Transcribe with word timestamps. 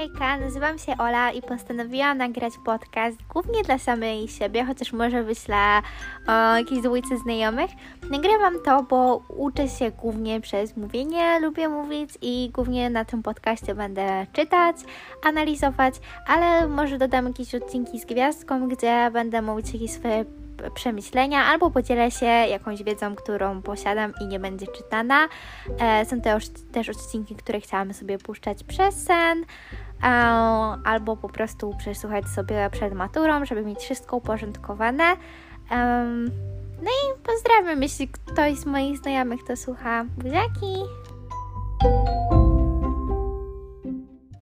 Hejka, 0.00 0.38
nazywam 0.38 0.78
się 0.78 0.96
Ola 0.98 1.32
i 1.32 1.42
postanowiłam 1.42 2.18
nagrać 2.18 2.52
podcast 2.64 3.16
głównie 3.32 3.62
dla 3.62 3.78
samej 3.78 4.28
siebie, 4.28 4.64
chociaż 4.64 4.92
może 4.92 5.22
wyślę 5.22 5.82
o 6.26 6.56
jakiejś 6.56 6.82
dwójce 6.82 7.18
znajomych. 7.18 7.70
Nagrywam 8.10 8.54
to, 8.64 8.82
bo 8.82 9.22
uczę 9.28 9.68
się 9.68 9.90
głównie 9.90 10.40
przez 10.40 10.76
mówienie, 10.76 11.40
lubię 11.40 11.68
mówić 11.68 12.10
i 12.22 12.50
głównie 12.54 12.90
na 12.90 13.04
tym 13.04 13.22
podcaście 13.22 13.74
będę 13.74 14.26
czytać, 14.32 14.76
analizować, 15.24 15.94
ale 16.26 16.68
może 16.68 16.98
dodam 16.98 17.26
jakieś 17.26 17.54
odcinki 17.54 18.00
z 18.00 18.04
gwiazdką, 18.04 18.68
gdzie 18.68 19.10
będę 19.12 19.42
mówić 19.42 19.72
jakieś 19.72 19.90
swoje 19.90 20.24
przemyślenia, 20.74 21.44
albo 21.44 21.70
podzielę 21.70 22.10
się 22.10 22.26
jakąś 22.26 22.82
wiedzą, 22.82 23.14
którą 23.14 23.62
posiadam 23.62 24.12
i 24.20 24.26
nie 24.26 24.40
będzie 24.40 24.66
czytana. 24.66 25.28
E, 25.80 26.04
są 26.04 26.16
już 26.34 26.48
też 26.72 26.88
odcinki, 26.88 27.34
które 27.34 27.60
chciałam 27.60 27.94
sobie 27.94 28.18
puszczać 28.18 28.64
przez 28.64 29.04
sen, 29.04 29.44
e, 30.02 30.06
albo 30.84 31.16
po 31.16 31.28
prostu 31.28 31.74
przesłuchać 31.78 32.24
sobie 32.28 32.70
przed 32.72 32.94
maturą, 32.94 33.44
żeby 33.44 33.62
mieć 33.62 33.78
wszystko 33.78 34.16
uporządkowane. 34.16 35.04
no 36.82 36.90
i 36.90 37.22
pozdrawiam, 37.22 37.82
jeśli 37.82 38.08
ktoś 38.08 38.54
z 38.56 38.66
moich 38.66 38.98
znajomych 38.98 39.40
to 39.44 39.56
słucha. 39.56 40.04
Buziaki! 40.18 41.00